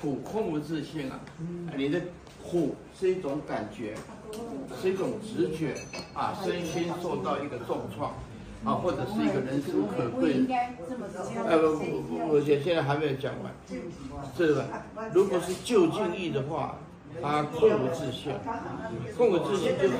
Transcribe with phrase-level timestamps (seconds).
[0.00, 1.20] 苦空无自性啊，
[1.76, 2.00] 你的
[2.42, 3.94] 苦是一种感觉，
[4.80, 5.74] 是一种直觉
[6.14, 8.12] 啊，身心受到一个重创
[8.64, 10.46] 啊，或者是一个人生可贵。
[10.50, 13.52] 哎不不不，我现现在还没有讲完，
[14.36, 14.64] 是吧？
[15.12, 16.78] 如果是就近义的话。
[17.20, 18.32] 他空无自性，
[19.16, 19.94] 空无自性就是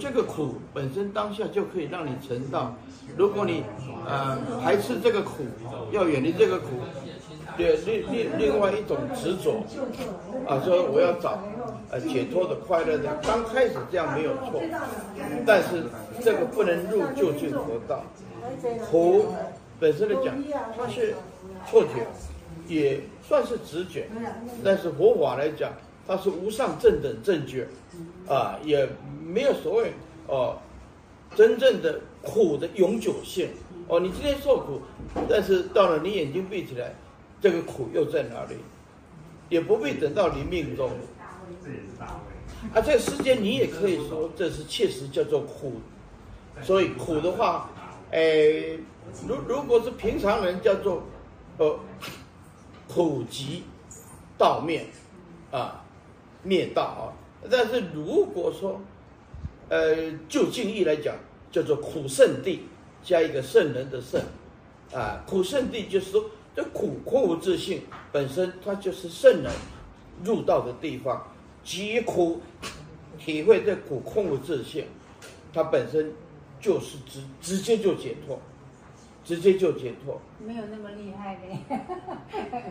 [0.00, 2.74] 这个苦本身当下就可以让你成道。
[3.16, 3.62] 如果你
[4.04, 5.44] 呃排斥这个苦，
[5.92, 6.66] 要远离这个苦，
[7.56, 9.62] 对另另另外一种执着
[10.46, 11.38] 啊，说我要找
[11.90, 14.60] 呃解脱的快乐的，刚开始这样没有错，
[15.46, 15.84] 但是
[16.20, 18.02] 这个不能入究竟佛道。
[18.90, 19.26] 苦
[19.78, 20.34] 本身来讲，
[20.76, 21.14] 它是
[21.70, 22.06] 错觉，
[22.66, 24.08] 也算是直觉，
[24.64, 25.70] 但是佛法来讲。
[26.06, 27.66] 它是无上正等正觉，
[28.28, 28.88] 啊，也
[29.24, 29.92] 没有所谓
[30.28, 30.56] 哦，
[31.34, 33.48] 真正的苦的永久性
[33.88, 33.98] 哦。
[33.98, 34.80] 你今天受苦，
[35.28, 36.94] 但是到了你眼睛闭起来，
[37.40, 38.56] 这个苦又在哪里？
[39.48, 40.90] 也不必等到你命终。
[41.98, 45.80] 啊，这世间你也可以说这是确实叫做苦。
[46.62, 47.70] 所以苦的话，
[48.12, 48.78] 哎，
[49.26, 51.02] 如如果是平常人叫做，
[51.58, 51.78] 呃，
[52.86, 53.64] 苦集
[54.38, 54.86] 道灭，
[55.50, 55.82] 啊。
[56.46, 57.04] 灭道啊！
[57.50, 58.80] 但是如果说，
[59.68, 61.16] 呃，就经义来讲，
[61.50, 62.62] 叫做苦圣地，
[63.02, 64.20] 加一个圣人的圣，
[64.92, 69.52] 啊，苦圣地就是说，这苦空无自性本身，它就是圣人
[70.24, 71.26] 入道的地方，
[71.64, 72.40] 极苦
[73.18, 74.86] 体会这苦空无自性，
[75.52, 76.12] 它本身
[76.60, 78.38] 就是直直接就解脱，
[79.24, 80.20] 直接就解脱。
[80.38, 81.76] 没有那么厉害的，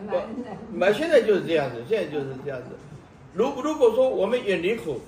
[0.06, 0.28] 蛮
[0.72, 2.70] 蛮现在就是这样子，现在就是这样子。
[3.36, 4.98] 如如果说我们远离苦，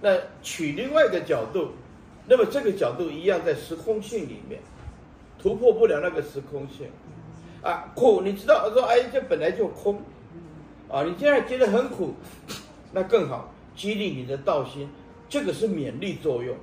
[0.00, 1.68] 那取另外一个角度，
[2.26, 4.60] 那么这个角度一样在时空性里面，
[5.40, 6.88] 突破不了那个时空性，
[7.62, 10.02] 啊苦，你知道说哎这本来就空，
[10.88, 12.12] 啊你现在觉得很苦，
[12.90, 14.88] 那更好激励你的道心，
[15.28, 16.56] 这个是勉励作用，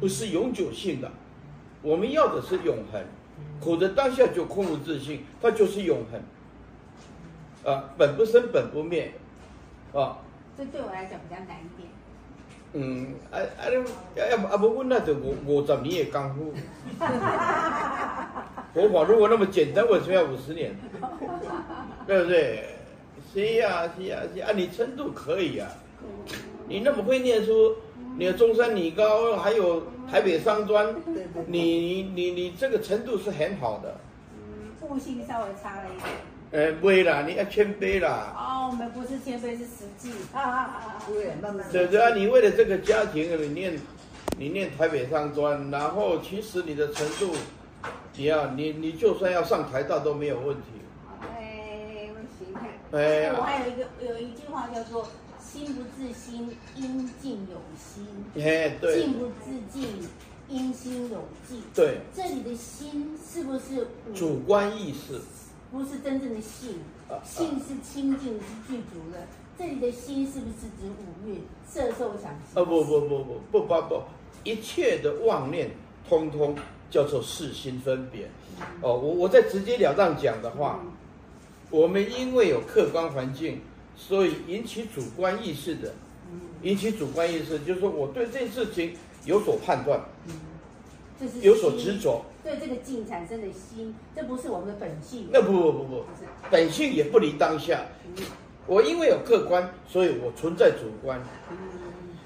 [0.00, 1.08] 不是永久性的，
[1.82, 3.00] 我们要的是永恒，
[3.60, 9.12] 苦的当下就空无自性，它就是永恒，啊本不生本不灭。
[9.92, 10.16] 哦，
[10.56, 11.88] 这对我来讲比较难一点。
[12.72, 13.38] 嗯，啊
[14.50, 16.52] 啊，不问那就五五十年的功夫。
[18.74, 20.74] 佛法如果那么简单，为什么要五十年？
[22.06, 22.64] 对不对？
[23.32, 25.68] 是呀是呀是啊，你程度可以啊。
[26.68, 27.76] 你那么会念书，
[28.18, 30.94] 你的中山女高，还有台北商专，
[31.46, 33.96] 你你你你这个程度是很好的。
[34.34, 36.10] 嗯，悟性稍微差了一点。
[36.52, 38.32] 呃，不会啦，你要谦卑啦。
[38.36, 40.12] 哦，我们不是谦卑，是实际。
[40.32, 41.02] 啊啊啊！
[41.08, 41.66] 对，慢慢。
[41.72, 43.78] 对对啊，你为了这个家庭，你念，
[44.38, 47.34] 你念台北商专，然后其实你的程度，
[48.16, 50.62] 你要你你就算要上台大都没有问题。
[51.20, 52.54] 哎，不行。
[52.92, 55.08] 哎，我还有一个有一句话叫做
[55.42, 58.06] “心不自心，应尽有心”。
[58.40, 59.02] 哎，对。
[59.02, 60.08] 境不自境，
[60.48, 61.60] 因心有境。
[61.74, 61.98] 对。
[62.14, 65.20] 这里的心是不是主观意识？
[65.70, 66.76] 不是真正的性，
[67.24, 69.26] 性是清净是具足的。
[69.58, 72.58] 这里的心是不是指五蕴色受想行识？
[72.58, 74.02] 哦不不不不不不不，
[74.44, 75.70] 一切的妄念
[76.08, 76.54] 通通
[76.90, 78.28] 叫做四心分别。
[78.82, 80.80] 哦，我我再直截了当讲的话，
[81.70, 83.60] 我们因为有客观环境，
[83.96, 85.94] 所以引起主观意识的，
[86.62, 88.94] 引起主观意识，就是说我对这件事情
[89.24, 90.00] 有所判断。
[91.40, 95.28] 有所执着，对这个境产生的心，这不是我们的本性。
[95.32, 96.04] 那不不不不，
[96.50, 97.86] 本性也不离当下。
[98.66, 101.18] 我因为有客观，所以我存在主观，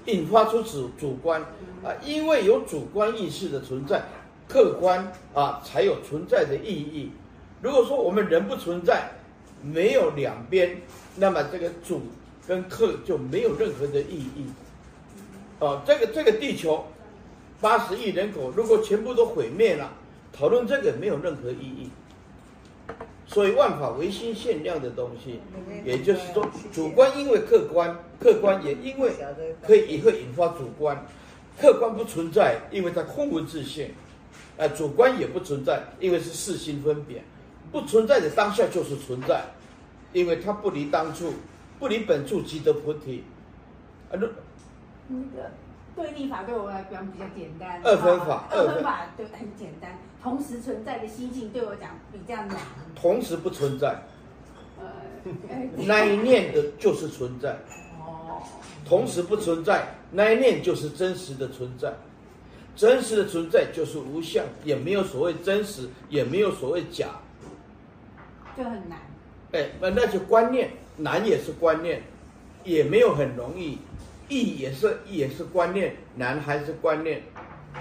[0.06, 1.40] 引发出主主观
[1.84, 1.94] 啊。
[2.04, 4.02] 因为有主观意识的存在，
[4.48, 7.12] 客观啊才有存在的意义。
[7.62, 9.08] 如果说我们人不存在，
[9.62, 10.80] 没有两边，
[11.14, 12.00] 那么这个主
[12.44, 14.46] 跟客就没有任何的意义。
[15.60, 16.84] 啊，这个这个地球。
[17.60, 19.92] 八十亿人口，如果全部都毁灭了，
[20.32, 21.90] 讨论这个没有任何意义。
[23.26, 25.40] 所以万法唯心限量的东西，
[25.84, 29.12] 也就是说，主观因为客观，客观也因为
[29.62, 31.06] 可以也会引发主观。
[31.60, 33.90] 客观不存在，因为它空无自性；
[34.58, 37.22] 啊，主观也不存在，因为是四心分别。
[37.70, 39.44] 不存在的当下就是存在，
[40.12, 41.34] 因为它不离当处，
[41.78, 43.22] 不离本处即得菩提。
[44.10, 44.26] 啊，那
[45.06, 45.50] 那个。
[45.96, 49.98] 对立法对我来讲比较简单，二分法，二分法对很简单。
[50.22, 52.56] 同时存在的心性对我讲比较难。
[52.94, 54.02] 同时不存在，
[54.78, 54.86] 呃，
[55.76, 57.58] 那一念的就是存在。
[57.98, 58.42] 哦。
[58.86, 61.92] 同时不存在，那一念就是真实的存在。
[62.76, 67.08] 真实的存在就是无相，也没有所谓真实，也没有所谓假。
[68.56, 68.98] 就很难。
[69.52, 72.02] 哎，那那就观念，难也是观念，
[72.64, 73.78] 也没有很容易，
[74.30, 77.22] 易也是也是观念，难还是观念，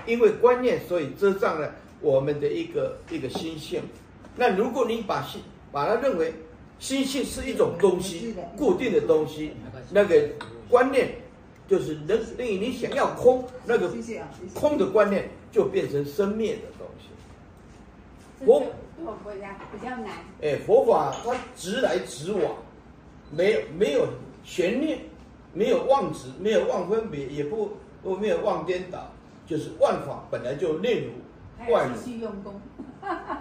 [0.06, 3.82] 因为观念所以遮障了我们的一个一个心性。
[4.36, 5.42] 那如果你把心
[5.72, 6.34] 把它认为
[6.80, 9.54] 心性是一种东西，固定的东西，
[9.92, 10.30] 那个
[10.68, 11.16] 观念
[11.68, 13.90] 就是能等于你想要空，那个
[14.54, 18.46] 空的观念就变成生灭的东西。
[18.46, 20.08] 佛比较比较难。
[20.42, 22.56] 哎，佛法它直来直往，
[23.30, 24.08] 没有没有
[24.44, 25.00] 悬念，
[25.54, 27.72] 没有妄执，没有妄分别，也不
[28.04, 29.12] 不没有妄颠倒，
[29.46, 32.00] 就是万法本来就内如外如。
[32.00, 32.60] 继续用功。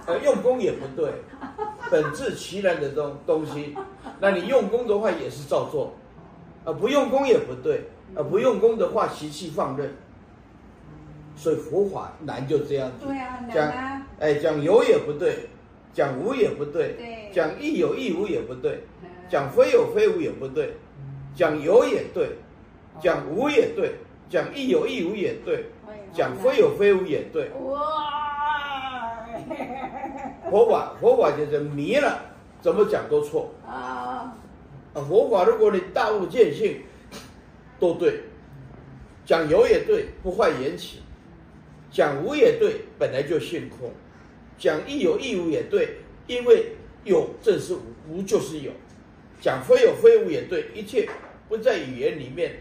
[0.07, 1.13] 呃，用功也不对，
[1.91, 3.77] 本质其然的东东西，
[4.21, 5.93] 那你用功的话也是照做，
[6.65, 7.83] 啊，不用功也不对，
[8.15, 9.93] 啊，不用功的话习气放任，
[11.37, 13.07] 所以佛法难就这样子。
[13.07, 15.49] 对啊，讲哎，讲有也不对，
[15.93, 18.85] 讲无也不对，讲亦有亦无也不对，
[19.29, 20.77] 讲非有非无也不对，
[21.39, 22.31] 讲有也对，
[23.01, 23.93] 讲无也对，
[24.29, 25.67] 讲亦有亦无也对，
[26.13, 27.53] 讲非有非无也对。
[30.51, 32.23] 佛法佛法就是迷了，
[32.61, 33.53] 怎么讲都错。
[33.65, 34.37] 啊！
[34.95, 36.81] 佛法如果你大悟见性，
[37.79, 38.23] 都对，
[39.25, 40.97] 讲有也对，不坏缘起；
[41.93, 43.91] 讲无也对，本来就性空；
[44.59, 46.73] 讲亦有亦无也对，因为
[47.05, 48.73] 有正是无，无就是有；
[49.41, 51.09] 讲非有非无也对，一切
[51.49, 52.57] 不在语言里面，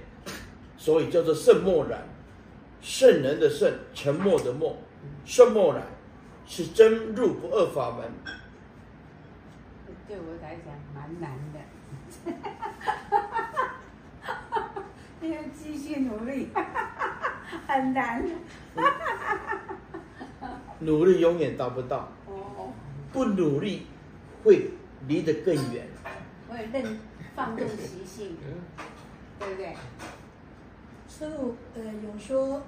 [0.77, 2.07] 所以叫做圣默然。
[2.81, 4.77] 圣人的圣，沉默的默，
[5.25, 5.83] 圣默然。
[6.49, 8.09] 是真入不二法门，
[10.07, 11.59] 对我来讲蛮难的，
[15.27, 16.47] 要继续努力，
[17.67, 18.25] 很难，
[20.79, 22.07] 努力永远达不到，
[23.11, 23.87] 不努力
[24.45, 24.69] 会
[25.09, 25.85] 离得更远。
[26.71, 26.97] 更
[27.35, 28.37] 放纵习性，
[29.39, 29.75] 对不对？
[31.07, 31.31] 所以，
[31.75, 32.61] 呃，有时候